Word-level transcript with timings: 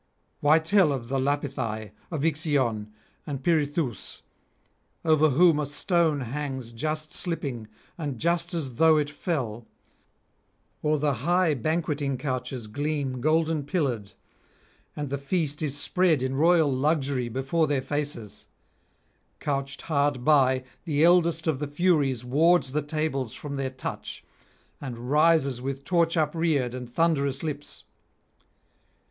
Why 0.39 0.57
tell 0.57 0.91
of 0.91 1.09
the 1.09 1.19
Lapithae, 1.19 1.91
of 2.09 2.25
Ixion 2.25 2.91
and 3.27 3.43
Pirithoüs? 3.43 4.21
over 5.05 5.29
whom 5.29 5.59
a 5.59 5.67
stone 5.67 6.21
hangs 6.21 6.71
just 6.71 7.13
slipping 7.13 7.67
and 7.99 8.17
just 8.17 8.51
as 8.55 8.77
though 8.77 8.97
it 8.97 9.11
fell; 9.11 9.67
or 10.81 10.97
the 10.97 11.13
high 11.21 11.53
banqueting 11.53 12.17
couches 12.17 12.65
gleam 12.65 13.21
golden 13.21 13.63
pillared, 13.63 14.13
and 14.95 15.11
the 15.11 15.19
feast 15.19 15.61
is 15.61 15.77
spread 15.77 16.23
in 16.23 16.33
royal 16.33 16.73
luxury 16.73 17.29
before 17.29 17.67
their 17.67 17.79
faces; 17.83 18.47
couched 19.39 19.83
hard 19.83 20.23
by, 20.25 20.63
the 20.85 21.03
eldest 21.03 21.45
of 21.45 21.59
the 21.59 21.67
Furies 21.67 22.25
wards 22.25 22.71
the 22.71 22.81
tables 22.81 23.35
from 23.35 23.53
their 23.53 23.69
touch 23.69 24.23
and 24.81 25.11
rises 25.11 25.61
with 25.61 25.83
torch 25.83 26.17
upreared 26.17 26.73
and 26.73 26.89
thunderous 26.89 27.43
lips. 27.43 27.83